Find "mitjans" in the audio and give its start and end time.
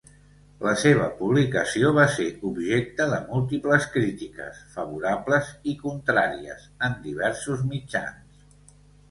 7.77-8.43